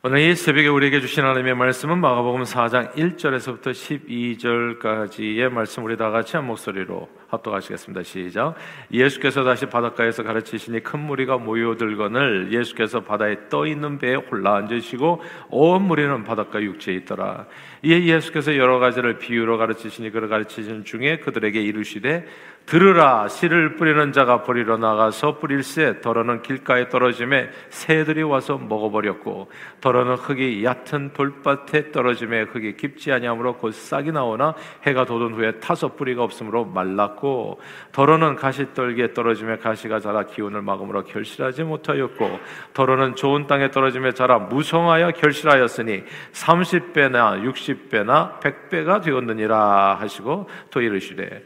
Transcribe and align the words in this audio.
오늘 0.00 0.20
이 0.20 0.36
새벽에 0.36 0.68
우리에게 0.68 1.00
주신 1.00 1.24
하나님의 1.24 1.56
말씀은 1.56 1.98
마가복음 1.98 2.44
4장 2.44 2.94
1절에서부터 2.94 3.72
12절까지의 3.72 5.48
말씀 5.48 5.84
우리 5.84 5.96
다 5.96 6.10
같이 6.10 6.36
한 6.36 6.46
목소리로 6.46 7.08
합독하시겠습니다. 7.28 8.02
시작. 8.02 8.54
예수께서 8.90 9.44
다시 9.44 9.66
바닷가에서 9.66 10.22
가르치시니 10.22 10.82
큰 10.82 11.00
무리가 11.00 11.36
모여들거늘 11.36 12.52
예수께서 12.52 13.00
바다에 13.00 13.48
떠 13.50 13.66
있는 13.66 13.98
배에 13.98 14.14
홀라 14.14 14.56
앉으시고 14.56 15.22
온 15.50 15.82
무리는 15.82 16.24
바닷가 16.24 16.60
육지에 16.62 16.94
있더라. 16.94 17.46
이에 17.82 18.04
예수께서 18.04 18.56
여러 18.56 18.78
가지를 18.78 19.18
비유로 19.18 19.58
가르치시니 19.58 20.10
그를 20.10 20.28
가르치신 20.28 20.84
중에 20.84 21.18
그들에게 21.18 21.60
이르시되 21.60 22.26
들으라 22.68 23.28
씨를 23.28 23.76
뿌리는 23.76 24.12
자가 24.12 24.42
버리러 24.42 24.76
나가서 24.76 25.38
뿌릴새 25.38 26.02
더러는 26.02 26.42
길가에 26.42 26.90
떨어짐에 26.90 27.48
새들이 27.70 28.22
와서 28.22 28.58
먹어버렸고 28.58 29.50
더러는 29.80 30.16
흙이 30.16 30.62
얕은 30.64 31.14
돌밭에 31.14 31.92
떨어짐에 31.92 32.42
흙이 32.42 32.76
깊지 32.76 33.10
아니하므로 33.10 33.56
곧 33.56 33.72
싹이 33.72 34.12
나오나 34.12 34.54
해가 34.82 35.06
돋은 35.06 35.32
후에 35.32 35.60
타서 35.60 35.94
뿌리가 35.94 36.22
없으므로 36.22 36.66
말 36.66 36.94
랐고 37.18 37.60
더러는 37.92 38.36
가시떨기에 38.36 39.12
떨어짐에 39.12 39.58
가시가 39.58 40.00
자라 40.00 40.24
기운을 40.24 40.62
막음으로 40.62 41.04
결실하지 41.04 41.64
못하였고 41.64 42.40
더러는 42.72 43.14
좋은 43.14 43.46
땅에 43.46 43.70
떨어짐에 43.70 44.12
자라 44.12 44.38
무성하여 44.38 45.12
결실하였으니 45.12 46.04
30배나 46.32 47.42
60배나 47.44 48.40
100배가 48.40 49.02
되었느니라 49.02 49.96
하시고 50.00 50.48
또 50.70 50.80
이르시되 50.80 51.44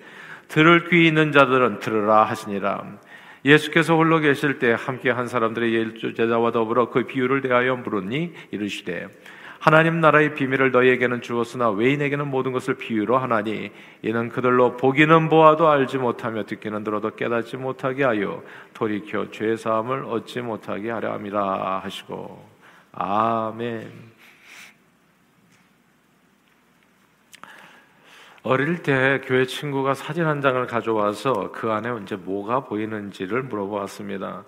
들을 0.48 0.88
귀 0.90 1.06
있는 1.06 1.32
자들은 1.32 1.78
들으라 1.78 2.24
하시니라. 2.24 2.84
예수께서 3.44 3.96
홀로 3.96 4.20
계실 4.20 4.58
때 4.58 4.76
함께 4.78 5.10
한 5.10 5.26
사람들의 5.26 5.74
예일주 5.74 6.14
제자와 6.14 6.52
더불어 6.52 6.90
그 6.90 7.04
비유를 7.06 7.40
대하여 7.40 7.74
물으니 7.76 8.32
이르시되 8.52 9.08
하나님 9.62 10.00
나라의 10.00 10.34
비밀을 10.34 10.72
너희에게는 10.72 11.22
주었으나 11.22 11.70
외인에게는 11.70 12.26
모든 12.26 12.50
것을 12.50 12.74
비유로 12.74 13.16
하나니 13.16 13.70
이는 14.02 14.28
그들로 14.28 14.76
보기는 14.76 15.28
보아도 15.28 15.68
알지 15.68 15.98
못하며 15.98 16.46
듣기는 16.46 16.82
들어도 16.82 17.14
깨닫지 17.14 17.58
못하게 17.58 18.02
하여 18.02 18.42
돌이켜 18.74 19.30
죄 19.30 19.54
사함을 19.54 20.04
얻지 20.06 20.40
못하게 20.40 20.90
하려 20.90 21.12
함이라 21.12 21.78
하시고 21.78 22.44
아멘. 22.90 23.88
어릴 28.42 28.82
때 28.82 29.20
교회 29.24 29.46
친구가 29.46 29.94
사진 29.94 30.26
한 30.26 30.40
장을 30.40 30.66
가져와서 30.66 31.52
그 31.52 31.70
안에 31.70 31.88
이제 32.02 32.16
뭐가 32.16 32.64
보이는지를 32.64 33.44
물어보았습니다. 33.44 34.42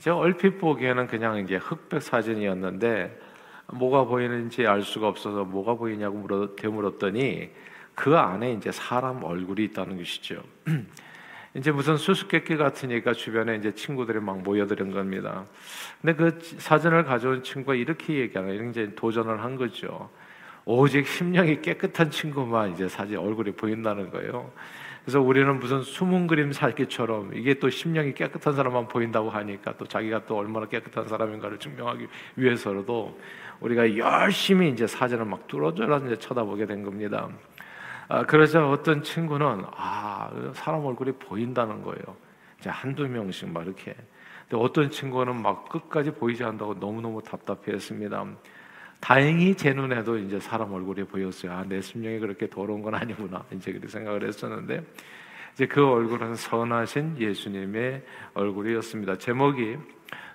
제가 0.00 0.16
얼핏 0.16 0.58
보기에는 0.58 1.06
그냥 1.06 1.36
이게 1.38 1.58
흑백 1.58 2.02
사진이었는데 2.02 3.27
뭐가 3.72 4.04
보이는지 4.04 4.66
알 4.66 4.82
수가 4.82 5.08
없어서 5.08 5.44
뭐가 5.44 5.74
보이냐고 5.74 6.18
물어 6.18 6.56
되물었더니 6.56 7.50
그 7.94 8.16
안에 8.16 8.52
이제 8.54 8.72
사람 8.72 9.22
얼굴이 9.22 9.64
있다는 9.64 9.98
것이죠. 9.98 10.42
이제 11.54 11.70
무슨 11.72 11.96
수수께끼 11.96 12.56
같으니까 12.56 13.12
주변에 13.12 13.56
이제 13.56 13.74
친구들이 13.74 14.20
막 14.20 14.40
모여드는 14.42 14.92
겁니다. 14.92 15.44
근데 16.00 16.14
그 16.14 16.38
사진을 16.58 17.04
가져온 17.04 17.42
친구가 17.42 17.74
이렇게 17.74 18.14
얘기하는, 18.14 18.70
이제 18.70 18.94
도전을 18.94 19.42
한 19.42 19.56
거죠. 19.56 20.10
오직 20.64 21.06
심령이 21.06 21.60
깨끗한 21.62 22.10
친구만 22.10 22.72
이제 22.72 22.88
사진 22.88 23.16
얼굴이 23.16 23.52
보인다는 23.52 24.10
거예요. 24.10 24.52
그래서 25.02 25.20
우리는 25.20 25.58
무슨 25.58 25.82
숨은 25.82 26.26
그림 26.26 26.52
살기처럼 26.52 27.34
이게 27.34 27.54
또 27.54 27.70
심령이 27.70 28.14
깨끗한 28.14 28.54
사람만 28.54 28.88
보인다고 28.88 29.30
하니까 29.30 29.74
또 29.78 29.86
자기가 29.86 30.26
또 30.26 30.36
얼마나 30.36 30.66
깨끗한 30.66 31.08
사람인가를 31.08 31.58
증명하기 31.58 32.06
위해서라도 32.36 33.18
우리가 33.60 33.96
열심히 33.96 34.70
이제 34.70 34.86
사진을 34.86 35.24
막 35.24 35.46
뚫어져라 35.46 35.98
이제 35.98 36.16
쳐다보게 36.16 36.66
된 36.66 36.82
겁니다. 36.82 37.28
아, 38.08 38.24
그러자 38.24 38.68
어떤 38.68 39.02
친구는 39.02 39.64
아 39.76 40.30
사람 40.54 40.84
얼굴이 40.84 41.12
보인다는 41.12 41.82
거예요. 41.82 42.16
이제 42.58 42.70
한두 42.70 43.06
명씩 43.06 43.50
막 43.50 43.64
이렇게. 43.64 43.94
근데 44.48 44.62
어떤 44.62 44.90
친구는 44.90 45.40
막 45.40 45.68
끝까지 45.68 46.12
보이지 46.12 46.42
않는다고 46.42 46.74
너무너무 46.74 47.22
답답해했습니다. 47.22 48.26
다행히 49.00 49.54
제 49.54 49.72
눈에도 49.72 50.18
이제 50.18 50.40
사람 50.40 50.72
얼굴이 50.72 51.04
보였어요. 51.04 51.52
아, 51.52 51.64
내 51.64 51.80
심령이 51.80 52.18
그렇게 52.18 52.48
더러운 52.48 52.82
건 52.82 52.94
아니구나. 52.94 53.44
이제 53.52 53.70
그렇게 53.70 53.88
생각을 53.88 54.26
했었는데, 54.26 54.84
이제 55.54 55.66
그 55.66 55.84
얼굴은 55.84 56.34
선하신 56.34 57.18
예수님의 57.18 58.02
얼굴이었습니다. 58.34 59.18
제목이 59.18 59.76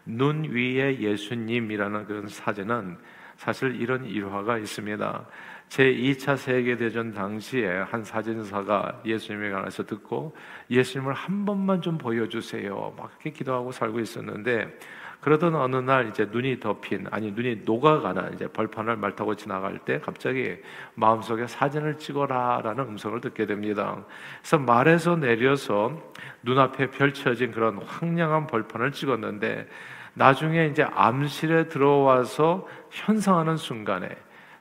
눈 0.06 0.44
위에 0.44 1.00
예수님이라는 1.00 2.06
그런 2.06 2.28
사진은 2.28 2.98
사실 3.38 3.80
이런 3.82 4.06
일화가 4.06 4.58
있습니다. 4.58 5.26
제 5.70 5.92
2차 5.92 6.38
세계대전 6.38 7.14
당시에 7.14 7.68
한 7.68 8.04
사진사가 8.04 9.02
예수님에 9.06 9.50
관해서 9.50 9.86
듣고 9.86 10.36
예수님을 10.70 11.14
한 11.14 11.46
번만 11.46 11.82
좀 11.82 11.98
보여주세요. 11.98 12.94
막 12.98 13.10
그렇게 13.10 13.32
기도하고 13.32 13.72
살고 13.72 14.00
있었는데 14.00 14.78
그러던 15.24 15.56
어느 15.56 15.78
날 15.78 16.10
이제 16.10 16.28
눈이 16.30 16.60
덮인 16.60 17.08
아니 17.10 17.32
눈이 17.32 17.62
녹아가는 17.66 18.34
이제 18.34 18.48
벌판을 18.48 18.98
말 18.98 19.16
타고 19.16 19.36
지나갈 19.36 19.80
때 19.80 20.00
갑자기 20.00 20.58
마음속에 20.96 21.48
사진을 21.48 21.98
찍어라라는 21.98 22.84
음성을 22.84 23.22
듣게 23.22 23.46
됩니다. 23.46 24.04
그래서 24.42 24.60
말에서 24.60 25.16
내려서 25.16 25.98
눈앞에 26.44 26.92
펼쳐진 26.92 27.52
그런 27.52 27.78
황량한 27.78 28.48
벌판을 28.48 28.92
찍었는데 28.92 29.70
나중에 30.14 30.68
이제 30.68 30.84
암실에 30.84 31.70
들어와서 31.70 32.68
현상하는 32.92 33.56
순간에 33.56 34.10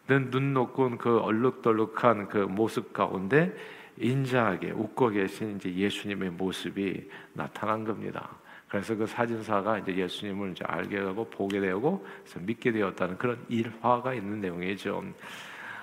눈 0.07 0.55
녹은 0.55 0.99
그 0.99 1.19
얼룩덜룩한 1.19 2.29
그 2.29 2.39
모습 2.39 2.93
가운데 2.93 3.53
인자하게 3.99 4.71
웃고 4.71 5.09
계신 5.09 5.57
이제 5.57 5.75
예수님의 5.75 6.31
모습이 6.31 7.11
나타난 7.33 7.85
겁니다. 7.85 8.31
그래서 8.73 8.95
그 8.95 9.07
사진사가 9.07 9.81
이제 9.81 9.95
예수님을 9.95 10.53
이제 10.53 10.65
알게 10.67 10.97
되고 10.97 11.27
보게 11.27 11.61
되고 11.61 12.03
그래서 12.23 12.41
믿게 12.41 12.73
되었다는 12.73 13.19
그런 13.19 13.37
일화가 13.51 14.15
있는 14.15 14.41
내용이죠. 14.41 15.05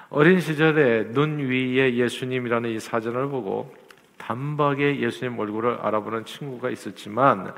어린 0.10 0.40
시절에 0.40 1.12
눈 1.12 1.38
위에 1.38 1.94
예수님이라는 1.94 2.72
이 2.72 2.80
사진을 2.80 3.28
보고 3.28 3.72
단박에 4.18 5.02
예수님 5.02 5.38
얼굴을 5.38 5.76
알아보는 5.82 6.26
친구가 6.26 6.72
있었지만 6.72 7.54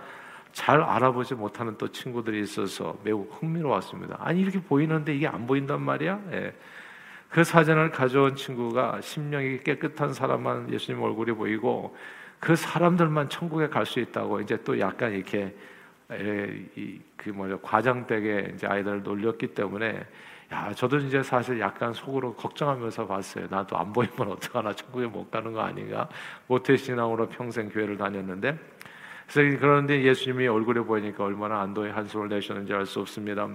잘 0.52 0.82
알아보지 0.82 1.36
못하는 1.36 1.78
또 1.78 1.88
친구들이 1.88 2.42
있어서 2.42 2.98
매우 3.02 3.26
흥미로웠습니다. 3.32 4.18
아니 4.20 4.42
이렇게 4.42 4.62
보이는데 4.62 5.16
이게 5.16 5.28
안 5.28 5.48
보인단 5.48 5.82
말이야? 5.82 6.20
예. 6.34 6.54
그 7.30 7.46
사진을 7.46 7.92
가져온 7.92 8.36
친구가 8.36 9.00
심령이 9.00 9.60
깨끗한 9.60 10.12
사람만 10.12 10.74
예수님 10.74 11.02
얼굴이 11.02 11.32
보이고 11.32 11.96
그 12.42 12.56
사람들만 12.56 13.30
천국에 13.30 13.68
갈 13.70 13.86
수 13.86 14.00
있다고 14.00 14.42
이제 14.42 14.58
또 14.64 14.78
약간 14.80 15.14
이렇게 15.14 15.56
그 17.16 17.30
뭐냐 17.30 17.58
과장되게 17.62 18.54
이제 18.56 18.66
아이들을 18.68 19.04
놀렸기 19.04 19.54
때문에 19.54 20.04
야 20.52 20.74
저도 20.74 20.98
이제 20.98 21.22
사실 21.22 21.60
약간 21.60 21.94
속으로 21.94 22.34
걱정하면서 22.34 23.06
봤어요. 23.08 23.46
나도 23.50 23.78
안 23.78 23.94
보이면 23.94 24.32
어떡하나 24.32 24.74
천국에 24.74 25.06
못 25.06 25.30
가는 25.30 25.54
거 25.54 25.62
아닌가? 25.62 26.10
모태 26.48 26.76
신앙으로 26.76 27.30
평생 27.30 27.70
교회를 27.70 27.96
다녔는데 27.98 28.58
그래서 29.32 29.60
그런데 29.60 30.02
예수님이 30.02 30.48
얼굴에 30.48 30.82
보이니까 30.82 31.24
얼마나 31.24 31.62
안도의 31.62 31.94
한숨을 31.94 32.28
내셨는지 32.28 32.74
알 32.74 32.88
수 32.88 33.00
없습니다. 33.02 33.48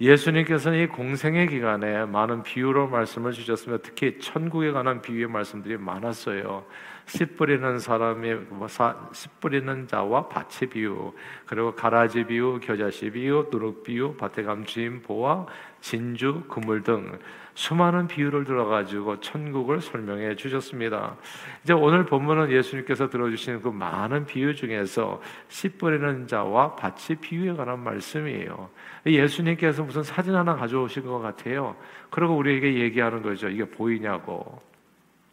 예수님께서는 0.00 0.78
이 0.78 0.86
공생의 0.86 1.48
기간에 1.48 2.06
많은 2.06 2.42
비유로 2.42 2.88
말씀을 2.88 3.32
주셨으며 3.32 3.78
특히 3.82 4.18
천국에 4.18 4.72
관한 4.72 5.02
비유의 5.02 5.26
말씀들이 5.28 5.76
많았어요. 5.76 6.64
씨 7.10 7.24
뿌리는 7.24 7.78
사람의 7.80 8.36
뭐씨 8.50 9.28
뿌리는 9.40 9.88
자와 9.88 10.28
밭의 10.28 10.70
비유, 10.70 11.12
그리고 11.44 11.74
가라지 11.74 12.22
비유, 12.22 12.60
겨자씨 12.62 13.10
비유, 13.10 13.48
누룩 13.50 13.82
비유, 13.82 14.14
밭에 14.14 14.44
감추인 14.44 15.02
보와 15.02 15.46
진주, 15.80 16.44
그물 16.46 16.84
등 16.84 17.18
수많은 17.54 18.06
비유를 18.06 18.44
들어가지고 18.44 19.18
천국을 19.18 19.80
설명해 19.80 20.36
주셨습니다. 20.36 21.16
이제 21.64 21.72
오늘 21.72 22.06
본문은 22.06 22.52
예수님께서 22.52 23.10
들어주신 23.10 23.60
그 23.60 23.70
많은 23.70 24.24
비유 24.24 24.54
중에서 24.54 25.20
씨 25.48 25.68
뿌리는 25.68 26.28
자와 26.28 26.76
밭의 26.76 27.16
비유에 27.20 27.54
관한 27.54 27.80
말씀이에요. 27.80 28.70
예수님께서 29.04 29.82
무슨 29.82 30.04
사진 30.04 30.36
하나 30.36 30.54
가져오신 30.54 31.04
것 31.06 31.18
같아요. 31.18 31.74
그리고 32.10 32.36
우리에게 32.36 32.74
얘기하는 32.74 33.20
거죠. 33.20 33.48
이게 33.48 33.64
보이냐고. 33.64 34.62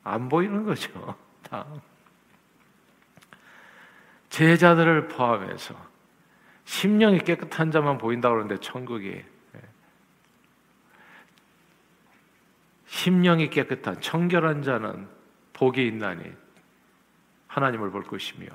안 0.04 0.28
보이는 0.28 0.66
거죠. 0.66 1.27
다. 1.50 1.66
제자들을 4.30 5.08
포함해서 5.08 5.76
심령이 6.66 7.20
깨끗한 7.20 7.72
자만 7.72 7.98
보인다 7.98 8.30
그러는데 8.30 8.58
천국이 8.60 9.08
예. 9.10 9.62
심령이 12.86 13.50
깨끗한 13.50 14.02
청결한 14.02 14.62
자는 14.64 15.08
복이 15.54 15.88
있나니 15.88 16.24
하나님을 17.48 17.90
볼 17.90 18.04
것이며 18.04 18.48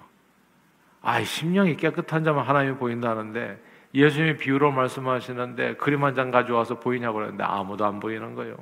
아 1.00 1.23
심령이 1.25 1.77
깨끗한 1.77 2.23
자만 2.23 2.47
하나님이 2.47 2.77
보인다는데 2.77 3.61
예수님이 3.95 4.37
비유로 4.37 4.71
말씀하시는데 4.73 5.77
그림 5.77 6.05
한 6.05 6.15
장 6.15 6.31
가져와서 6.31 6.81
보이냐고 6.81 7.15
그러는데 7.15 7.43
아무도 7.45 7.85
안 7.85 7.99
보이는 7.99 8.35
거예요. 8.35 8.56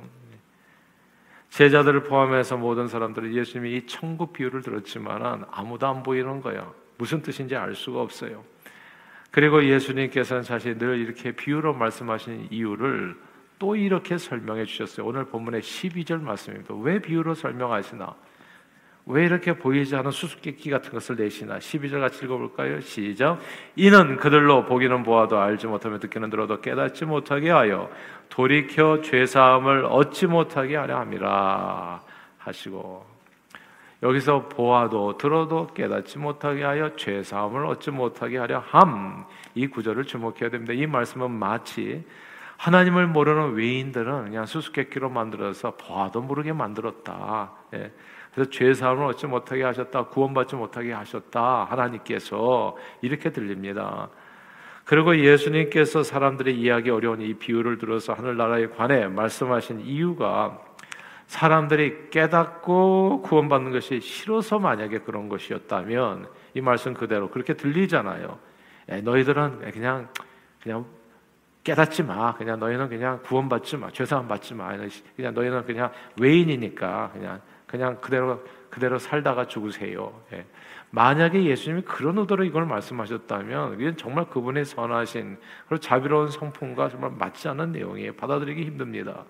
제자들을 1.51 2.03
포함해서 2.05 2.55
모든 2.55 2.87
사람들은 2.87 3.33
예수님이 3.33 3.75
이 3.75 3.85
천국 3.85 4.31
비유를 4.31 4.61
들었지만 4.61 5.45
아무도 5.51 5.85
안 5.85 6.01
보이는 6.01 6.41
거예요. 6.41 6.73
무슨 6.97 7.21
뜻인지 7.21 7.55
알 7.55 7.75
수가 7.75 8.01
없어요. 8.01 8.43
그리고 9.31 9.63
예수님께서는 9.63 10.43
사실 10.43 10.77
늘 10.77 10.99
이렇게 10.99 11.33
비유로 11.33 11.73
말씀하신 11.73 12.47
이유를 12.51 13.15
또 13.59 13.75
이렇게 13.75 14.17
설명해 14.17 14.65
주셨어요. 14.65 15.05
오늘 15.05 15.25
본문의 15.25 15.61
12절 15.61 16.21
말씀입니다. 16.21 16.73
왜 16.75 16.99
비유로 16.99 17.35
설명하시나? 17.35 18.15
왜 19.11 19.25
이렇게 19.25 19.53
보이지 19.53 19.95
않은 19.95 20.11
수수께끼 20.11 20.69
같은 20.69 20.91
것을 20.91 21.15
내시나? 21.15 21.59
12절 21.59 21.99
같이 21.99 22.25
읽어볼까요? 22.25 22.81
시작. 22.81 23.39
이는 23.75 24.17
그들로 24.17 24.65
보기는 24.65 25.03
보아도 25.03 25.39
알지 25.39 25.67
못하며 25.67 25.99
듣기는 25.99 26.29
들어도 26.29 26.61
깨닫지 26.61 27.05
못하게 27.05 27.51
하여 27.51 27.89
돌이켜 28.29 29.01
죄사함을 29.01 29.85
얻지 29.85 30.27
못하게 30.27 30.75
하려 30.77 30.97
함이라 30.99 32.01
하시고 32.37 33.05
여기서 34.03 34.49
보아도 34.49 35.17
들어도 35.17 35.67
깨닫지 35.73 36.17
못하게 36.17 36.63
하여 36.63 36.95
죄사함을 36.95 37.65
얻지 37.65 37.91
못하게 37.91 38.37
하려 38.37 38.59
함 38.59 39.25
이 39.55 39.67
구절을 39.67 40.05
주목해야 40.05 40.49
됩니다. 40.49 40.73
이 40.73 40.85
말씀은 40.85 41.31
마치 41.31 42.05
하나님을 42.57 43.07
모르는 43.07 43.53
외인들은 43.53 44.25
그냥 44.25 44.45
수수께끼로 44.45 45.09
만들어서 45.09 45.75
보아도 45.75 46.21
모르게 46.21 46.53
만들었다. 46.53 47.51
예. 47.73 47.91
그래서 48.33 48.49
죄 48.49 48.73
사함을 48.73 49.05
얻지 49.07 49.27
못하게 49.27 49.63
하셨다. 49.63 50.05
구원받지 50.05 50.55
못하게 50.55 50.93
하셨다. 50.93 51.65
하나님께서 51.65 52.77
이렇게 53.01 53.31
들립니다. 53.31 54.09
그리고 54.85 55.17
예수님께서 55.17 56.03
사람들의 56.03 56.57
이해하기 56.57 56.89
어려운 56.89 57.21
이 57.21 57.33
비유를 57.33 57.77
들어서 57.77 58.13
하늘나라에 58.13 58.67
관해 58.69 59.07
말씀하신 59.07 59.81
이유가 59.81 60.59
사람들이 61.27 62.09
깨닫고 62.09 63.21
구원받는 63.21 63.71
것이 63.71 64.01
싫어서 64.01 64.59
만약에 64.59 64.99
그런 64.99 65.29
것이었다면 65.29 66.27
이 66.55 66.61
말씀 66.61 66.93
그대로 66.93 67.29
그렇게 67.29 67.53
들리잖아요. 67.53 68.37
예, 68.91 69.01
너희들은 69.01 69.71
그냥 69.71 70.09
그냥 70.61 70.85
깨닫지 71.63 72.03
마. 72.03 72.33
그냥 72.35 72.59
너희는 72.59 72.89
그냥 72.89 73.21
구원받지 73.23 73.77
마. 73.77 73.91
죄사함 73.91 74.27
받지 74.27 74.53
마. 74.53 74.75
그냥 75.15 75.33
너희는 75.33 75.65
그냥 75.65 75.91
외인이니까 76.19 77.11
그냥 77.13 77.39
그냥 77.71 77.97
그대로 78.01 78.43
그대로 78.69 78.99
살다가 78.99 79.47
죽으세요. 79.47 80.21
예. 80.33 80.45
만약에 80.91 81.43
예수님이 81.45 81.83
그런 81.83 82.17
의도로 82.17 82.43
이걸 82.43 82.65
말씀하셨다면 82.65 83.79
이건 83.79 83.95
정말 83.97 84.25
그분의 84.29 84.65
선하신 84.65 85.37
그리고 85.67 85.79
자비로운 85.79 86.29
성품과 86.29 86.89
정말 86.89 87.11
맞지 87.17 87.47
않는 87.49 87.71
내용이에요. 87.71 88.13
받아들이기 88.15 88.63
힘듭니다. 88.65 89.23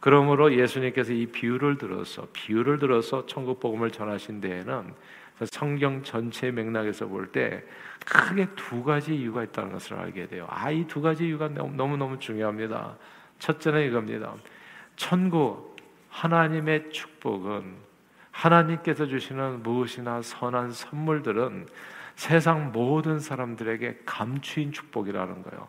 그러므로 0.00 0.52
예수님께서 0.52 1.12
이 1.12 1.26
비유를 1.26 1.78
들어서 1.78 2.26
비유를 2.32 2.80
들어서 2.80 3.24
천국 3.26 3.60
복음을 3.60 3.90
전하신 3.92 4.40
데에는 4.40 4.92
성경 5.44 6.02
전체 6.02 6.50
맥락에서 6.50 7.06
볼 7.06 7.30
때 7.32 7.62
크게 8.04 8.48
두 8.56 8.82
가지 8.82 9.14
이유가 9.14 9.44
있다는 9.44 9.72
것을 9.72 9.96
알게 9.96 10.26
돼요. 10.26 10.46
아, 10.50 10.70
이 10.72 10.84
두 10.88 11.00
가지 11.00 11.26
이유가 11.26 11.48
너무 11.48 11.96
너무 11.96 12.18
중요합니다. 12.18 12.96
첫째는 13.38 13.86
이겁니다. 13.86 14.34
천국 14.96 15.71
하나님의 16.12 16.90
축복은 16.90 17.74
하나님께서 18.30 19.06
주시는 19.06 19.62
무엇이나 19.62 20.22
선한 20.22 20.72
선물들은 20.72 21.66
세상 22.14 22.70
모든 22.70 23.18
사람들에게 23.18 24.02
감추인 24.04 24.72
축복이라는 24.72 25.42
거예요. 25.42 25.68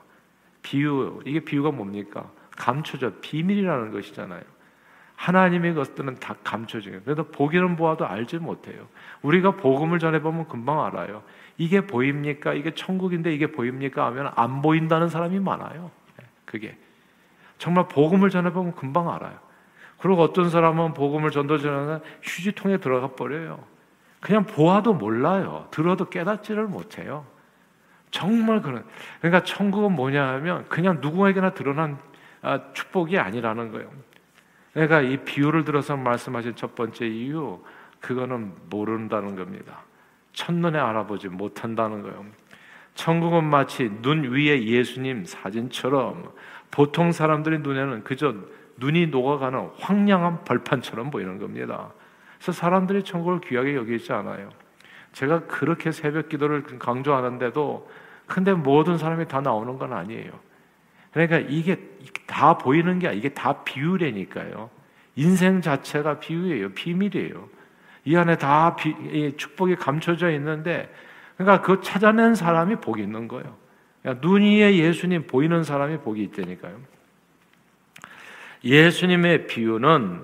비유, 0.61 1.21
이게 1.25 1.39
비유가 1.39 1.71
뭡니까? 1.71 2.29
감추죠. 2.51 3.19
비밀이라는 3.21 3.91
것이잖아요. 3.91 4.41
하나님의 5.15 5.73
것들은 5.75 6.15
다 6.15 6.35
감춰져요. 6.43 7.01
그래서 7.03 7.23
보기는 7.23 7.75
보아도 7.77 8.05
알지 8.05 8.39
못해요. 8.39 8.87
우리가 9.21 9.51
복음을 9.51 9.99
전해보면 9.99 10.49
금방 10.49 10.83
알아요. 10.85 11.23
이게 11.57 11.87
보입니까? 11.87 12.53
이게 12.53 12.73
천국인데 12.73 13.33
이게 13.33 13.47
보입니까? 13.47 14.05
하면 14.07 14.31
안 14.35 14.61
보인다는 14.61 15.07
사람이 15.07 15.39
많아요. 15.39 15.91
그게. 16.45 16.77
정말 17.57 17.87
복음을 17.87 18.29
전해보면 18.29 18.75
금방 18.75 19.09
알아요. 19.09 19.42
그리고 20.03 20.21
어떤 20.21 20.49
사람은 20.49 20.95
복음을 20.95 21.31
전도전하는 21.31 22.01
휴지통에 22.21 22.79
들어가 22.79 23.15
버려요. 23.15 23.63
그냥 24.19 24.45
보아도 24.45 24.93
몰라요. 24.93 25.69
들어도 25.71 26.09
깨닫지를 26.09 26.67
못해요. 26.67 27.25
정말 28.11 28.61
그런. 28.61 28.83
그러니까 29.21 29.45
천국은 29.45 29.93
뭐냐 29.93 30.27
하면 30.33 30.65
그냥 30.67 30.97
누구에게나 30.99 31.53
드러난 31.53 31.99
아, 32.41 32.73
축복이 32.73 33.17
아니라는 33.17 33.71
거예요. 33.71 33.89
그러니까 34.73 34.99
이 34.99 35.15
비유를 35.23 35.63
들어서 35.63 35.95
말씀하신 35.95 36.57
첫 36.57 36.75
번째 36.75 37.07
이유, 37.07 37.63
그거는 38.01 38.51
모른다는 38.69 39.37
겁니다. 39.37 39.83
첫눈에 40.33 40.79
알아보지 40.79 41.29
못한다는 41.29 42.01
거예요. 42.01 42.25
천국은 42.95 43.45
마치 43.45 43.89
눈 44.01 44.33
위에 44.33 44.65
예수님 44.65 45.23
사진처럼 45.23 46.33
보통 46.71 47.13
사람들의 47.13 47.59
눈에는 47.59 48.03
그저 48.03 48.35
눈이 48.77 49.07
녹아가는 49.07 49.69
황량한 49.79 50.43
벌판처럼 50.43 51.11
보이는 51.11 51.37
겁니다. 51.37 51.91
그래서 52.37 52.51
사람들이 52.51 53.03
천국을 53.03 53.41
귀하게 53.41 53.75
여기지 53.75 54.11
않아요. 54.13 54.49
제가 55.13 55.45
그렇게 55.45 55.91
새벽 55.91 56.29
기도를 56.29 56.63
강조하는데도 56.79 57.89
근데 58.25 58.53
모든 58.53 58.97
사람이 58.97 59.27
다 59.27 59.41
나오는 59.41 59.77
건 59.77 59.93
아니에요. 59.93 60.31
그러니까 61.11 61.37
이게 61.37 61.77
다 62.25 62.57
보이는 62.57 62.99
게 62.99 63.13
이게 63.13 63.29
다 63.29 63.63
비유라니까요. 63.63 64.69
인생 65.15 65.61
자체가 65.61 66.19
비유예요. 66.19 66.69
비밀이에요. 66.73 67.47
이 68.05 68.15
안에 68.15 68.37
다 68.37 68.75
비, 68.75 69.37
축복이 69.37 69.75
감춰져 69.75 70.31
있는데 70.31 70.91
그러니까 71.37 71.61
그 71.61 71.81
찾아낸 71.81 72.35
사람이 72.35 72.77
복이 72.77 73.01
있는 73.01 73.27
거예요. 73.27 73.55
그러니까 74.01 74.21
눈 74.21 74.41
위에 74.41 74.77
예수님 74.77 75.27
보이는 75.27 75.63
사람이 75.63 75.99
복이 75.99 76.21
있다니까요. 76.23 76.75
예수님의 78.63 79.47
비유는 79.47 80.23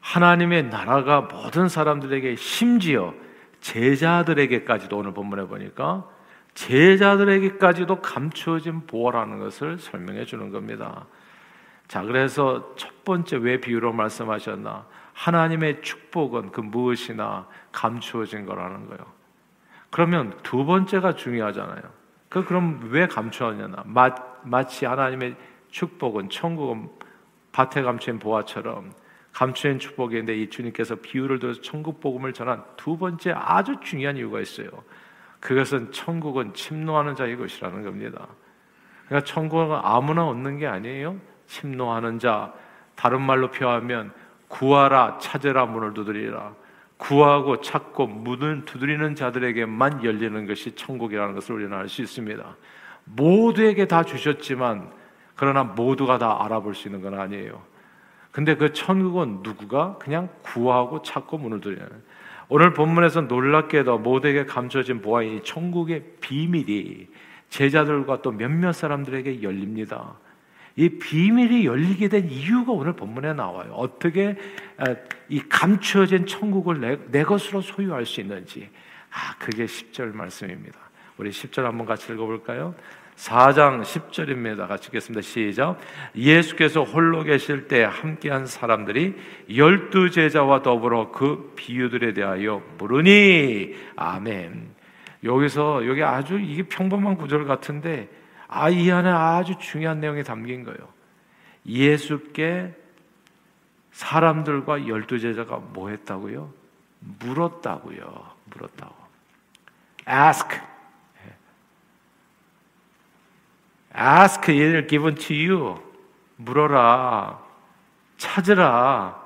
하나님의 0.00 0.64
나라가 0.64 1.22
모든 1.22 1.68
사람들에게 1.68 2.36
심지어 2.36 3.14
제자들에게까지도 3.60 4.98
오늘 4.98 5.14
본문에 5.14 5.46
보니까 5.46 6.08
제자들에게까지도 6.54 8.00
감추어진 8.00 8.86
보호라는 8.86 9.38
것을 9.38 9.78
설명해 9.78 10.24
주는 10.24 10.50
겁니다. 10.50 11.06
자, 11.88 12.02
그래서 12.02 12.74
첫 12.76 13.04
번째 13.04 13.36
왜 13.36 13.60
비유로 13.60 13.92
말씀하셨나? 13.92 14.86
하나님의 15.12 15.82
축복은 15.82 16.52
그 16.52 16.60
무엇이나 16.60 17.46
감추어진 17.72 18.46
거라는 18.46 18.86
거예요. 18.86 19.04
그러면 19.90 20.36
두 20.42 20.64
번째가 20.64 21.14
중요하잖아요. 21.14 21.82
그 22.28 22.44
그럼 22.44 22.88
왜 22.90 23.06
감추었냐나? 23.06 23.84
마치 24.42 24.86
하나님의 24.86 25.36
축복은 25.70 26.30
천국은 26.30 26.88
밭에 27.54 27.82
감춘 27.82 28.18
보화처럼 28.18 28.92
감추인 29.32 29.78
축복인데 29.78 30.36
이 30.36 30.50
주님께서 30.50 30.96
비유를 30.96 31.38
들어서 31.38 31.60
천국 31.60 32.00
복음을 32.00 32.32
전한 32.32 32.64
두 32.76 32.98
번째 32.98 33.32
아주 33.36 33.76
중요한 33.80 34.16
이유가 34.16 34.40
있어요. 34.40 34.68
그것은 35.38 35.92
천국은 35.92 36.52
침노하는 36.52 37.14
자의 37.14 37.36
것이라는 37.36 37.82
겁니다. 37.84 38.26
그러니까 39.06 39.24
천국은 39.24 39.78
아무나 39.82 40.26
얻는 40.26 40.58
게 40.58 40.66
아니에요. 40.66 41.16
침노하는 41.46 42.18
자, 42.18 42.52
다른 42.96 43.22
말로 43.22 43.50
표하면 43.50 44.12
구하라, 44.48 45.18
찾으라, 45.18 45.66
문을 45.66 45.94
두드리라. 45.94 46.54
구하고 46.96 47.60
찾고 47.60 48.06
문을 48.06 48.64
두드리는 48.64 49.14
자들에게만 49.14 50.04
열리는 50.04 50.46
것이 50.46 50.74
천국이라는 50.74 51.34
것을 51.34 51.56
우리는 51.56 51.76
알 51.76 51.88
수 51.88 52.02
있습니다. 52.02 52.56
모두에게 53.04 53.86
다 53.86 54.02
주셨지만 54.02 55.03
그러나 55.36 55.64
모두가 55.64 56.18
다 56.18 56.44
알아볼 56.44 56.74
수 56.74 56.88
있는 56.88 57.02
건 57.02 57.18
아니에요. 57.18 57.62
근데 58.30 58.56
그 58.56 58.72
천국은 58.72 59.40
누구가 59.42 59.96
그냥 59.98 60.28
구하고 60.42 61.02
찾고 61.02 61.38
문을 61.38 61.60
두드리는 61.60 61.88
오늘 62.48 62.74
본문에서 62.74 63.22
놀랍게도 63.22 63.98
모두에게 63.98 64.44
감춰진 64.44 65.00
보아이 65.00 65.42
천국의 65.42 66.04
비밀이 66.20 67.08
제자들과 67.48 68.22
또 68.22 68.32
몇몇 68.32 68.72
사람들에게 68.72 69.42
열립니다. 69.42 70.14
이 70.76 70.88
비밀이 70.88 71.66
열리게 71.66 72.08
된 72.08 72.28
이유가 72.28 72.72
오늘 72.72 72.94
본문에 72.94 73.32
나와요. 73.34 73.72
어떻게 73.74 74.36
이 75.28 75.40
감추어진 75.48 76.26
천국을 76.26 76.80
내, 76.80 76.98
내 77.10 77.22
것으로 77.22 77.60
소유할 77.60 78.04
수 78.06 78.20
있는지. 78.20 78.68
아, 79.10 79.36
그게 79.38 79.66
10절 79.66 80.12
말씀입니다. 80.12 80.78
우리 81.16 81.30
10절 81.30 81.62
한번 81.62 81.86
같이 81.86 82.12
읽어볼까요? 82.12 82.74
4장 83.16 83.82
10절입니다. 83.82 84.66
같이 84.66 84.88
읽겠습니다. 84.88 85.22
시작. 85.22 85.78
예수께서 86.16 86.82
홀로 86.82 87.22
계실 87.22 87.68
때 87.68 87.84
함께한 87.84 88.46
사람들이 88.46 89.14
열두 89.54 90.10
제자와 90.10 90.62
더불어 90.62 91.12
그 91.12 91.52
비유들에 91.56 92.12
대하여 92.12 92.62
물으니 92.78 93.74
아멘. 93.96 94.74
여기서 95.22 95.86
여기 95.86 96.02
아주 96.02 96.38
이게 96.38 96.64
평범한 96.64 97.16
구절 97.16 97.46
같은데 97.46 98.08
아, 98.48 98.68
이 98.68 98.90
안에 98.90 99.08
아주 99.08 99.54
중요한 99.58 100.00
내용이 100.00 100.22
담긴 100.22 100.64
거예요. 100.64 100.78
예수께 101.66 102.74
사람들과 103.92 104.86
열두 104.86 105.18
제자가 105.18 105.56
뭐 105.72 105.88
했다고요? 105.88 106.52
물었다고요. 107.20 108.30
물었다고. 108.46 108.94
Ask. 110.08 110.73
Ask 113.96 114.52
it 114.52 114.88
given 114.88 115.14
to 115.14 115.36
you. 115.36 115.80
물어라. 116.36 117.40
찾으라. 118.16 119.22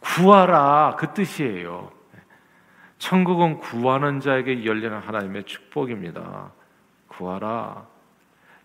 구하라. 0.00 0.96
그 0.98 1.12
뜻이에요. 1.14 1.90
천국은 2.98 3.58
구하는 3.58 4.20
자에게 4.20 4.64
열리는 4.66 4.96
하나님의 4.96 5.44
축복입니다. 5.44 6.52
구하라. 7.08 7.86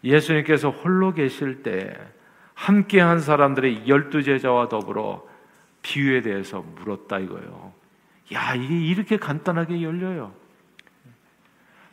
예수님께서 0.04 0.70
홀로 0.70 1.14
계실 1.14 1.64
때 1.64 1.98
함께 2.54 3.00
한 3.00 3.20
사람들의 3.20 3.88
열두 3.88 4.24
제자와 4.24 4.68
더불어 4.68 5.26
비유에 5.82 6.22
대해서 6.22 6.62
물었다 6.62 7.20
이거예요. 7.20 7.74
야, 8.34 8.56
이게 8.56 8.88
이렇게 8.88 9.18
간단하게 9.18 9.82
열려요. 9.82 10.34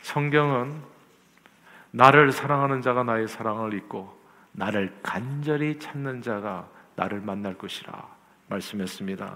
성경은 0.00 0.91
나를 1.92 2.32
사랑하는 2.32 2.82
자가 2.82 3.04
나의 3.04 3.28
사랑을 3.28 3.74
잊고 3.74 4.18
나를 4.52 4.92
간절히 5.02 5.78
찾는 5.78 6.22
자가 6.22 6.68
나를 6.96 7.20
만날 7.20 7.54
것이라 7.54 7.92
말씀했습니다. 8.48 9.34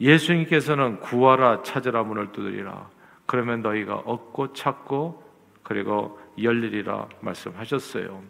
예수님께서는 0.00 1.00
구하라 1.00 1.62
찾으라 1.62 2.02
문을 2.02 2.32
두드리라 2.32 2.88
그러면 3.26 3.62
너희가 3.62 3.96
얻고 3.96 4.54
찾고 4.54 5.22
그리고 5.62 6.18
열리리라 6.42 7.06
말씀하셨어요. 7.20 8.22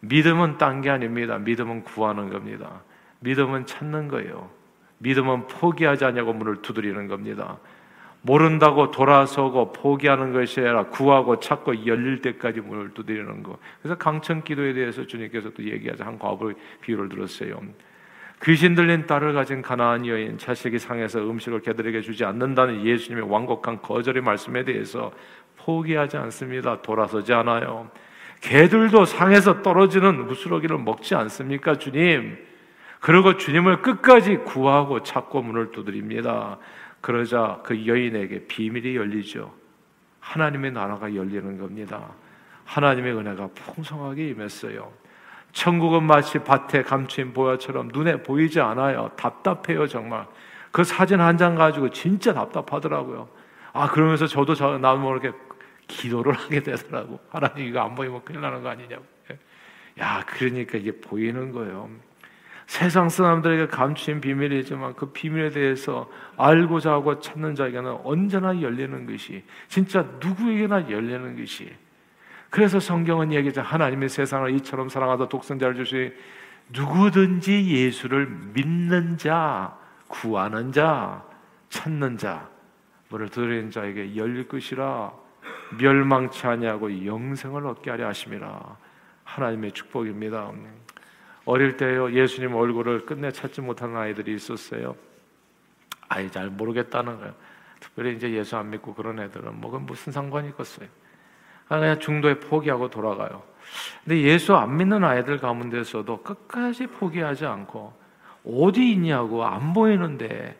믿음은 0.00 0.58
딴 0.58 0.82
게 0.82 0.90
아닙니다. 0.90 1.38
믿음은 1.38 1.84
구하는 1.84 2.28
겁니다. 2.28 2.82
믿음은 3.20 3.66
찾는 3.66 4.08
거예요. 4.08 4.50
믿음은 4.98 5.46
포기하지 5.46 6.04
않냐고 6.04 6.32
문을 6.32 6.62
두드리는 6.62 7.08
겁니다. 7.08 7.58
모른다고 8.26 8.90
돌아서고 8.90 9.72
포기하는 9.72 10.32
것이 10.32 10.60
아니라 10.60 10.84
구하고 10.84 11.40
찾고 11.40 11.86
열릴 11.86 12.22
때까지 12.22 12.62
문을 12.62 12.94
두드리는 12.94 13.42
거. 13.42 13.58
그래서 13.82 13.98
강천 13.98 14.42
기도에 14.42 14.72
대해서 14.72 15.06
주님께서 15.06 15.50
또 15.50 15.62
얘기하자 15.62 16.06
한 16.06 16.18
과부 16.18 16.54
비유를 16.80 17.10
들었어요. 17.10 17.60
귀신 18.42 18.74
들린 18.74 19.06
딸을 19.06 19.34
가진 19.34 19.60
가나안 19.60 20.06
여인 20.06 20.38
자식이 20.38 20.78
상해서 20.78 21.18
음식을 21.18 21.60
개들에게 21.60 22.00
주지 22.00 22.24
않는다는 22.24 22.86
예수님의 22.86 23.30
완곡한 23.30 23.82
거절의 23.82 24.22
말씀에 24.22 24.64
대해서 24.64 25.12
포기하지 25.58 26.16
않습니다. 26.16 26.80
돌아서지 26.80 27.34
않아요. 27.34 27.90
개들도 28.40 29.04
상해서 29.04 29.60
떨어지는 29.60 30.26
무스러기를 30.26 30.78
먹지 30.78 31.14
않습니까, 31.14 31.76
주님? 31.76 32.38
그리고 33.00 33.36
주님을 33.36 33.82
끝까지 33.82 34.38
구하고 34.38 35.02
찾고 35.02 35.42
문을 35.42 35.72
두드립니다. 35.72 36.58
그러자 37.04 37.60
그 37.62 37.86
여인에게 37.86 38.46
비밀이 38.46 38.96
열리죠. 38.96 39.52
하나님의 40.20 40.72
나라가 40.72 41.14
열리는 41.14 41.58
겁니다. 41.58 42.08
하나님의 42.64 43.14
은혜가 43.14 43.48
풍성하게 43.54 44.28
임했어요. 44.28 44.90
천국은 45.52 46.04
마치 46.04 46.38
밭에 46.38 46.82
감춘 46.82 47.34
보야처럼 47.34 47.88
눈에 47.88 48.22
보이지 48.22 48.58
않아요. 48.58 49.10
답답해요, 49.16 49.86
정말. 49.86 50.26
그 50.70 50.82
사진 50.82 51.20
한 51.20 51.36
장 51.36 51.56
가지고 51.56 51.90
진짜 51.90 52.32
답답하더라고요. 52.32 53.28
아, 53.74 53.90
그러면서 53.90 54.26
저도 54.26 54.54
저, 54.54 54.78
나무 54.78 55.10
이렇게 55.10 55.32
기도를 55.86 56.32
하게 56.32 56.62
되더라고. 56.62 57.20
하나님 57.28 57.66
이거 57.66 57.80
안 57.80 57.94
보이면 57.94 58.24
큰일 58.24 58.40
나는 58.40 58.62
거 58.62 58.70
아니냐고. 58.70 59.04
야, 60.00 60.24
그러니까 60.26 60.78
이게 60.78 60.90
보이는 60.90 61.52
거예요. 61.52 61.90
세상 62.66 63.08
사람들에게 63.08 63.68
감추인 63.68 64.20
비밀이지만 64.20 64.94
그 64.94 65.06
비밀에 65.12 65.50
대해서 65.50 66.10
알고자 66.36 66.92
하고 66.92 67.18
찾는 67.20 67.54
자에게는 67.54 67.98
언제나 68.04 68.60
열리는 68.60 69.06
것이 69.06 69.44
진짜 69.68 70.06
누구에게나 70.20 70.90
열리는 70.90 71.36
것이. 71.36 71.70
그래서 72.50 72.80
성경은 72.80 73.32
얘기하죠. 73.32 73.62
하나님의 73.62 74.08
세상을 74.08 74.54
이처럼 74.56 74.88
사랑하다 74.88 75.28
독생자를 75.28 75.74
주시 75.74 76.12
누구든지 76.70 77.66
예수를 77.66 78.26
믿는 78.54 79.18
자 79.18 79.76
구하는 80.08 80.72
자 80.72 81.24
찾는 81.68 82.16
자 82.16 82.48
뭐를 83.08 83.28
드리는 83.28 83.70
자에게 83.70 84.16
열릴 84.16 84.48
것이라 84.48 85.12
멸망치 85.78 86.46
아니하고 86.46 87.04
영생을 87.04 87.66
얻게 87.66 87.90
하려 87.90 88.06
하심이라 88.08 88.76
하나님의 89.24 89.72
축복입니다. 89.72 90.52
어릴 91.44 91.76
때요 91.76 92.12
예수님 92.12 92.54
얼굴을 92.54 93.06
끝내 93.06 93.30
찾지 93.30 93.60
못하는 93.60 93.96
아이들이 93.96 94.34
있었어요. 94.34 94.96
아이 96.08 96.30
잘 96.30 96.48
모르겠다는 96.48 97.18
거예요. 97.18 97.34
특별히 97.80 98.16
이제 98.16 98.30
예수 98.32 98.56
안 98.56 98.70
믿고 98.70 98.94
그런 98.94 99.20
애들은 99.20 99.60
뭐 99.60 99.78
무슨 99.78 100.12
상관이 100.12 100.48
있겠어요. 100.48 100.88
그냥 101.68 101.98
중도에 101.98 102.40
포기하고 102.40 102.88
돌아가요. 102.90 103.42
근데 104.04 104.20
예수 104.22 104.54
안 104.54 104.76
믿는 104.76 105.04
아이들 105.04 105.38
가운데서도 105.38 106.22
끝까지 106.22 106.86
포기하지 106.86 107.46
않고 107.46 107.92
어디 108.46 108.92
있냐고 108.92 109.44
안 109.44 109.72
보이는데 109.72 110.58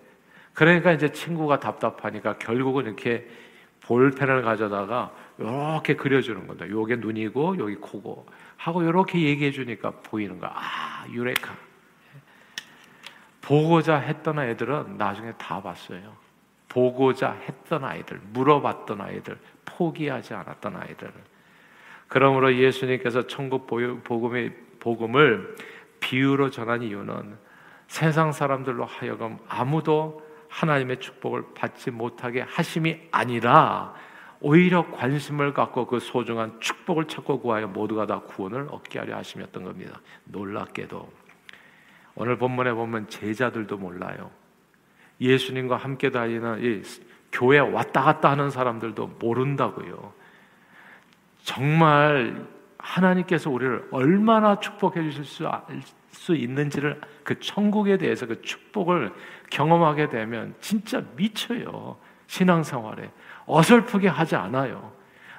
그러니까 0.55 0.93
이제 0.93 1.11
친구가 1.11 1.61
답답하니까 1.61 2.39
결국은 2.39 2.87
이렇게 2.87 3.29
볼펜을 3.87 4.43
가져다가 4.43 5.13
이렇게 5.39 5.95
그려주는 5.95 6.47
겁니다. 6.47 6.69
요게 6.69 6.97
눈이고 6.97 7.59
여기 7.59 7.75
코고 7.77 8.27
하고 8.57 8.83
이렇게 8.83 9.21
얘기해 9.21 9.51
주니까 9.51 9.91
보이는 9.91 10.39
거야. 10.39 10.53
아, 10.55 11.07
유레카. 11.11 11.55
보고자 13.43 13.97
했던 13.97 14.39
아이들은 14.39 14.97
나중에 14.97 15.33
다 15.37 15.61
봤어요. 15.63 16.17
보고자 16.69 17.33
했던 17.33 17.85
아이들, 17.85 18.21
물어봤던 18.33 19.01
아이들, 19.01 19.39
포기하지 19.65 20.35
않았던 20.35 20.77
아이들. 20.77 21.13
그러므로 22.09 22.55
예수님께서 22.55 23.27
천국 23.27 23.67
복음의 23.67 24.53
복음을 24.81 25.57
비유로 26.01 26.51
전한 26.51 26.83
이유는 26.83 27.37
세상 27.87 28.33
사람들로 28.33 28.85
하여금 28.87 29.39
아무도 29.49 30.24
하나님의 30.55 31.01
축복을 31.01 31.47
받지 31.55 31.91
못하게 31.91 32.43
하심이 32.43 33.09
아니라 33.11 33.93
오히려 34.41 34.89
관심을 34.93 35.53
갖고 35.53 35.87
그 35.87 35.99
소중한 35.99 36.61
축복을 36.61 37.07
찾고 37.07 37.41
구하여 37.41 37.67
모두가 37.67 38.07
다 38.07 38.21
구원을 38.21 38.69
얻게 38.71 39.01
하려 39.01 39.17
하심이었던 39.17 39.65
겁니다. 39.65 40.01
놀랍게도 40.25 41.13
오늘 42.15 42.39
본문에 42.39 42.73
보면 42.73 43.09
제자들도 43.09 43.77
몰라요. 43.79 44.31
예수님과 45.21 45.77
함께 45.77 46.11
다니는 46.11 46.63
이 46.63 46.83
교회 47.33 47.59
왔다 47.59 48.03
갔다 48.03 48.31
하는 48.31 48.51
사람들도 48.51 49.17
모른다고요. 49.19 50.13
정말 51.43 52.47
하나님께서 52.85 53.51
우리를 53.51 53.89
얼마나 53.91 54.61
축복해 54.61 55.03
주실 55.03 55.25
수, 55.25 55.49
수 56.11 56.35
있는지를 56.35 57.01
그 57.23 57.41
천국에 57.41 57.97
대해서 57.97 58.27
그 58.27 58.43
축복을 58.43 59.13
경험하게 59.51 60.11
되면 60.11 60.55
진짜 60.61 61.03
미쳐요. 61.17 61.97
신앙생활에. 62.27 63.11
어설프게 63.47 64.09
하지 64.09 64.37
않아요. 64.37 64.93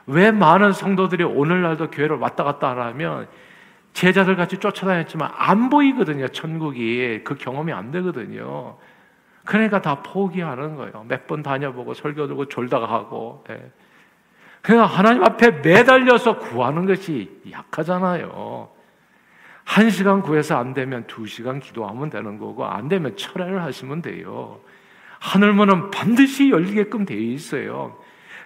왜 0.08 0.32
많은 0.32 0.72
성도들이 0.74 1.24
오늘날도 1.24 1.92
교회를 1.92 2.18
왔다 2.18 2.44
갔다 2.44 2.76
하면 2.76 3.28
제자들 3.94 4.36
같이 4.36 4.58
쫓아다녔지만 4.58 5.32
안 5.34 5.70
보이거든요. 5.70 6.28
천국이 6.30 7.22
그 7.24 7.36
경험이 7.36 7.74
안 7.74 7.92
되거든요. 7.92 8.78
그러니까 9.46 9.82
다 9.82 10.02
포기하는 10.02 10.76
거예요. 10.76 11.06
몇 11.08 11.28
번 11.28 11.44
다녀보고 11.44 11.94
설교 11.94 12.28
들고 12.28 12.46
졸다가 12.48 12.88
하고. 12.90 13.44
예. 13.50 13.72
그냥 14.66 14.86
하나님 14.86 15.24
앞에 15.24 15.52
매달려서 15.52 16.40
구하는 16.40 16.88
것이 16.88 17.40
약하잖아요. 17.52 18.68
한 19.64 19.90
시간 19.92 20.24
구해서 20.24 20.58
안 20.58 20.74
되면 20.74 21.06
두 21.06 21.28
시간 21.28 21.60
기도하면 21.60 22.10
되는 22.10 22.40
거고 22.40 22.66
안 22.66 22.88
되면 22.88 23.16
철회를 23.16 23.62
하시면 23.62 24.02
돼요. 24.02 24.60
하늘문은 25.20 25.92
반드시 25.92 26.50
열리게끔 26.50 27.06
되어 27.06 27.18
있어요. 27.18 28.00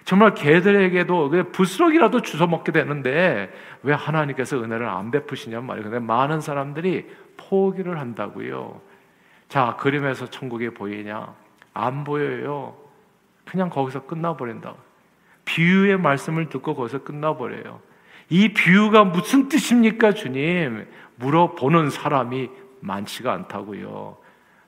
정말 0.04 0.34
개들에게도 0.34 1.52
부스럭이라도 1.52 2.20
주워 2.20 2.46
먹게 2.46 2.70
되는데 2.70 3.50
왜 3.82 3.94
하나님께서 3.94 4.62
은혜를 4.62 4.86
안 4.86 5.10
베푸시냔 5.10 5.64
말이에요. 5.64 5.84
근데 5.84 6.04
많은 6.04 6.42
사람들이 6.42 7.08
포기를 7.38 7.98
한다고요. 7.98 8.78
자, 9.48 9.74
그림에서 9.80 10.28
천국이 10.28 10.68
보이냐? 10.68 11.34
안 11.72 12.04
보여요. 12.04 12.76
그냥 13.46 13.70
거기서 13.70 14.04
끝나버린다. 14.04 14.74
비유의 15.50 15.98
말씀을 15.98 16.48
듣고 16.48 16.74
거기서 16.74 17.02
끝나버려요. 17.02 17.80
이 18.28 18.52
비유가 18.52 19.02
무슨 19.02 19.48
뜻입니까, 19.48 20.12
주님? 20.12 20.86
물어보는 21.16 21.90
사람이 21.90 22.48
많지가 22.80 23.32
않다고요. 23.32 24.16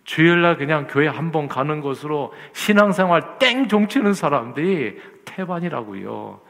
주일날 0.04 0.56
그냥 0.56 0.88
교회 0.88 1.06
한 1.06 1.30
번 1.30 1.46
가는 1.46 1.80
것으로 1.80 2.32
신앙생활 2.52 3.38
땡 3.38 3.68
종치는 3.68 4.14
사람들이 4.14 4.98
태반이라고요. 5.24 6.40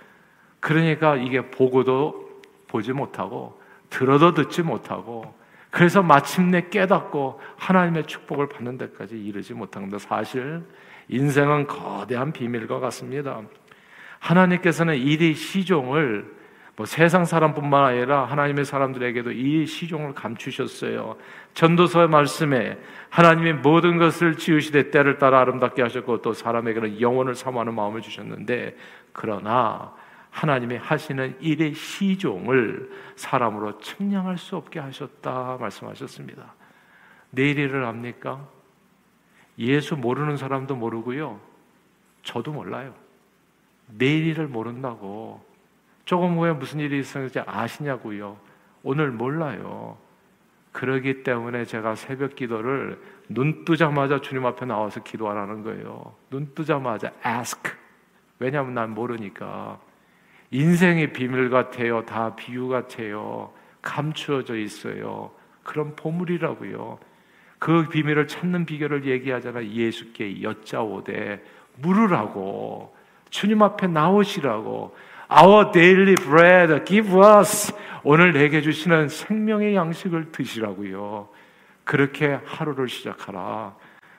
그러니까 0.61 1.17
이게 1.17 1.51
보고도 1.51 2.41
보지 2.69 2.93
못하고 2.95 3.61
들어도 3.91 4.33
듣지 4.33 4.63
못하고 4.63 5.35
그래서 5.71 6.03
마침내 6.03 6.69
깨닫고 6.71 7.41
하나님의 7.57 8.07
축복을 8.07 8.49
받는 8.49 8.79
데까지 8.79 9.23
이르지 9.23 9.53
못한 9.53 9.83
겁니다. 9.83 9.99
사실 9.99 10.63
인생은 11.09 11.67
거대한 11.67 12.33
비밀과 12.33 12.81
같습니다. 12.81 13.43
하나님께서는 14.23 14.97
이리 14.97 15.35
시종을 15.35 16.43
뭐 16.77 16.87
세상 16.87 17.25
사람뿐만 17.25 17.85
아니라 17.85 18.25
하나님의 18.25 18.65
사람들에게도 18.65 19.33
이 19.33 19.67
시종을 19.67 20.15
감추셨어요. 20.15 21.17
전도서의 21.55 22.09
말씀에 22.09 22.79
하나님이 23.11 23.53
모든 23.55 23.99
것을 23.99 24.37
지으시되 24.37 24.91
때를 24.91 25.19
따라 25.19 25.41
아름답게 25.41 25.83
하셨고 25.83 26.23
또 26.23 26.33
사람에게는 26.33 27.01
영혼을 27.01 27.35
사모하는 27.35 27.75
마음을 27.75 28.01
주셨는데 28.01 28.77
그러나 29.13 29.93
하나님이 30.31 30.77
하시는 30.77 31.37
일의 31.41 31.75
시종을 31.75 32.91
사람으로 33.17 33.81
측량할 33.81 34.39
수 34.39 34.57
없게 34.57 34.81
하셨다 34.81 35.59
말씀하셨습니다. 35.61 36.55
내일 37.31 37.59
일을 37.59 37.85
압니까? 37.85 38.49
예수 39.59 39.97
모르는 39.97 40.39
사람도 40.39 40.77
모르고요. 40.77 41.39
저도 42.23 42.53
몰라요. 42.53 43.02
내일 43.99 44.27
일을 44.27 44.49
모른다고 44.49 45.43
조금 46.05 46.39
후에 46.39 46.53
무슨 46.53 46.81
일이 46.81 46.99
있었는지 46.99 47.41
아시냐고요. 47.41 48.37
오늘 48.83 49.11
몰라요. 49.11 49.97
그러기 50.73 51.23
때문에 51.23 51.65
제가 51.65 51.95
새벽 51.95 52.35
기도를 52.35 53.01
눈 53.29 53.65
뜨자마자 53.65 54.21
주님 54.21 54.45
앞에 54.47 54.67
나와서 54.67 55.03
기도하라는 55.03 55.63
거예요. 55.63 56.15
눈 56.31 56.55
뜨자마자 56.55 57.13
ask. 57.25 57.73
왜냐하면 58.39 58.75
난 58.75 58.91
모르니까. 58.91 59.79
인생의 60.51 61.13
비밀 61.13 61.51
같아요. 61.51 62.05
다 62.05 62.35
비유 62.35 62.69
같아요. 62.69 63.53
감추어져 63.81 64.57
있어요. 64.57 65.31
그런 65.63 65.95
보물이라고요. 65.95 66.99
그 67.59 67.89
비밀을 67.89 68.27
찾는 68.27 68.67
비결을 68.67 69.07
얘기하잖아. 69.07 69.65
예수께 69.65 70.43
여짜오되 70.43 71.45
물으라고. 71.77 72.95
주님 73.33 73.63
앞에 73.63 73.87
나오시라고. 73.89 74.95
Our 75.33 75.73
daily 75.73 76.15
bread 76.15 76.85
give 76.85 77.19
us. 77.19 77.75
오늘 78.05 78.33
내게 78.33 78.61
주시는 78.61 79.09
생명의 79.09 79.75
양식을 79.75 80.31
드시라고요. 80.33 81.29
그렇게 81.85 82.39
하루를 82.45 82.89
시작하라. 82.89 83.75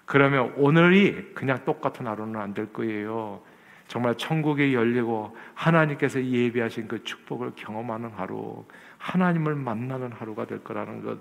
그러면 0.05 0.53
오늘이 0.57 1.31
그냥 1.35 1.63
똑같은 1.63 2.07
하루는 2.07 2.41
안 2.41 2.53
될 2.53 2.73
거예요. 2.73 3.41
정말 3.87 4.15
천국이 4.15 4.73
열리고 4.73 5.37
하나님께서 5.53 6.23
예비하신 6.23 6.87
그 6.87 7.03
축복을 7.03 7.51
경험하는 7.55 8.09
하루, 8.15 8.65
하나님을 8.97 9.53
만나는 9.53 10.11
하루가 10.11 10.45
될 10.45 10.63
거라는 10.63 11.03
것. 11.05 11.19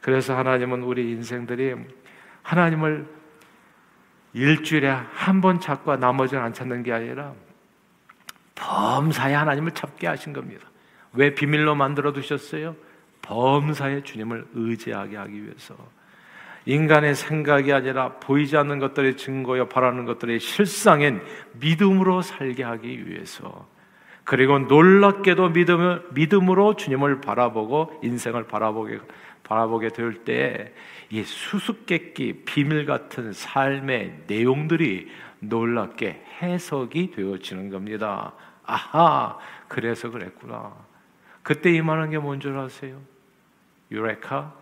그래서 0.00 0.34
하나님은 0.36 0.82
우리 0.82 1.10
인생들이 1.10 1.74
하나님을 2.42 3.06
일주일에 4.36 4.88
한 4.88 5.40
번 5.40 5.60
찾고 5.60 5.96
나머지는 5.96 6.42
안 6.42 6.52
찾는 6.52 6.82
게 6.82 6.92
아니라 6.92 7.32
범사에 8.54 9.32
하나님을 9.32 9.72
찾게 9.72 10.06
하신 10.06 10.34
겁니다. 10.34 10.66
왜 11.14 11.34
비밀로 11.34 11.74
만들어 11.74 12.12
두셨어요? 12.12 12.76
범사에 13.22 14.02
주님을 14.02 14.46
의지하게 14.54 15.16
하기 15.16 15.42
위해서. 15.44 15.74
인간의 16.66 17.14
생각이 17.14 17.72
아니라 17.72 18.14
보이지 18.14 18.56
않는 18.58 18.78
것들의 18.78 19.16
증거여 19.16 19.68
바라는 19.68 20.04
것들의 20.04 20.38
실상인 20.40 21.22
믿음으로 21.54 22.20
살게 22.22 22.62
하기 22.62 23.08
위해서. 23.08 23.66
그리고 24.24 24.58
놀랍게도 24.58 25.50
믿음, 25.50 26.02
믿음으로 26.12 26.74
주님을 26.74 27.20
바라보고 27.20 28.00
인생을 28.02 28.44
바라보게, 28.48 28.98
바라보게 29.46 29.88
될 29.88 30.24
때 30.24 30.72
이 31.10 31.22
수수께끼 31.22 32.42
비밀 32.44 32.84
같은 32.84 33.32
삶의 33.32 34.24
내용들이 34.26 35.08
놀랍게 35.40 36.24
해석이 36.42 37.12
되어지는 37.12 37.70
겁니다. 37.70 38.32
아하, 38.64 39.38
그래서 39.68 40.10
그랬구나. 40.10 40.74
그때 41.42 41.70
임하는 41.72 42.10
게뭔 42.10 42.40
줄 42.40 42.58
아세요? 42.58 43.00
유레카? 43.92 44.52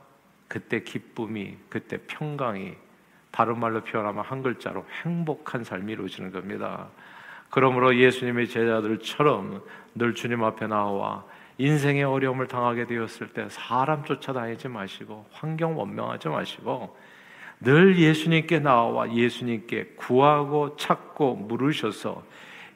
그때 0.48 0.82
기쁨이, 0.82 1.56
그때 1.70 1.98
평강이, 2.06 2.74
다른 3.30 3.58
말로 3.58 3.80
표현하면 3.82 4.22
한 4.22 4.42
글자로 4.42 4.84
행복한 5.02 5.64
삶이 5.64 5.92
이루어지는 5.92 6.30
겁니다. 6.30 6.88
그러므로 7.48 7.96
예수님의 7.96 8.48
제자들처럼 8.48 9.64
늘 9.94 10.14
주님 10.14 10.44
앞에 10.44 10.66
나와 10.66 11.24
인생의 11.58 12.04
어려움을 12.04 12.48
당하게 12.48 12.86
되었을 12.86 13.28
때 13.28 13.46
사람 13.48 14.04
쫓아다니지 14.04 14.68
마시고 14.68 15.26
환경 15.32 15.78
원명하지 15.78 16.28
마시고 16.28 16.96
늘 17.60 17.98
예수님께 17.98 18.58
나와 18.58 19.12
예수님께 19.12 19.94
구하고 19.96 20.76
찾고 20.76 21.36
물으셔서 21.36 22.22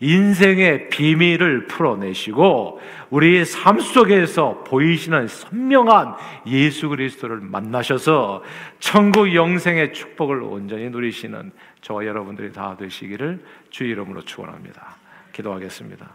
인생의 0.01 0.91
비밀을 0.91 1.67
풀어내시고 1.67 2.81
우리의 3.11 3.45
삶 3.45 3.81
속에서 3.81 4.63
보이시는 4.65 5.27
선명한 5.27 6.15
예수 6.47 6.89
그리스도를 6.89 7.41
만나셔서 7.41 8.45
천국 8.79 9.35
영생의 9.35 9.93
축복을 9.93 10.43
온전히 10.43 10.89
누리시는 10.91 11.51
저와 11.81 12.07
여러분들이 12.07 12.53
다 12.53 12.77
되시기를 12.77 13.45
주 13.71 13.85
이름으로 13.85 14.23
축원합니다. 14.23 14.97
기도하겠습니다. 15.33 16.09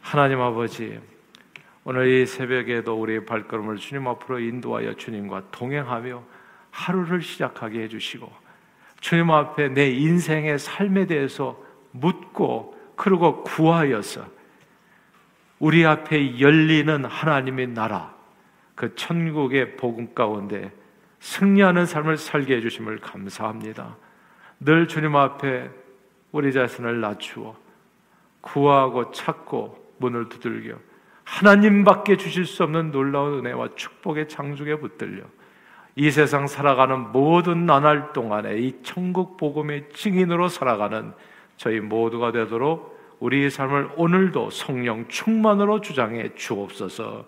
하나님 0.00 0.40
아버지 0.40 0.98
오늘 1.90 2.06
이 2.06 2.26
새벽에도 2.26 3.00
우리의 3.00 3.24
발걸음을 3.24 3.78
주님 3.78 4.06
앞으로 4.08 4.40
인도하여 4.40 4.92
주님과 4.92 5.44
동행하며 5.50 6.22
하루를 6.70 7.22
시작하게 7.22 7.84
해주시고 7.84 8.30
주님 9.00 9.30
앞에 9.30 9.70
내 9.70 9.88
인생의 9.92 10.58
삶에 10.58 11.06
대해서 11.06 11.58
묻고 11.92 12.76
그리고 12.94 13.42
구하여서 13.42 14.26
우리 15.60 15.86
앞에 15.86 16.38
열리는 16.38 17.06
하나님의 17.06 17.68
나라, 17.68 18.14
그 18.74 18.94
천국의 18.94 19.78
복음 19.78 20.12
가운데 20.14 20.70
승리하는 21.20 21.86
삶을 21.86 22.18
살게 22.18 22.56
해주심을 22.56 22.98
감사합니다. 22.98 23.96
늘 24.60 24.88
주님 24.88 25.16
앞에 25.16 25.70
우리 26.32 26.52
자신을 26.52 27.00
낮추어 27.00 27.56
구하고 28.42 29.10
찾고 29.10 29.94
문을 29.96 30.28
두들겨 30.28 30.87
하나님밖에 31.28 32.16
주실 32.16 32.46
수 32.46 32.62
없는 32.64 32.90
놀라운 32.90 33.38
은혜와 33.38 33.70
축복의 33.76 34.28
장중에 34.28 34.76
붙들려 34.76 35.24
이 35.94 36.10
세상 36.10 36.46
살아가는 36.46 37.12
모든 37.12 37.66
나날 37.66 38.12
동안에 38.12 38.58
이 38.58 38.82
천국 38.82 39.36
복음의 39.36 39.90
증인으로 39.92 40.48
살아가는 40.48 41.12
저희 41.56 41.80
모두가 41.80 42.32
되도록 42.32 42.96
우리의 43.20 43.50
삶을 43.50 43.90
오늘도 43.96 44.50
성령 44.50 45.06
충만으로 45.08 45.80
주장해 45.80 46.34
주옵소서. 46.34 47.26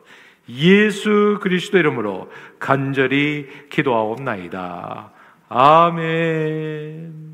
예수 0.48 1.38
그리스도 1.42 1.78
이름으로 1.78 2.30
간절히 2.58 3.48
기도하옵나이다. 3.68 5.12
아멘. 5.48 7.29